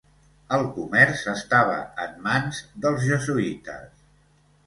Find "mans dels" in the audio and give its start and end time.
2.29-3.05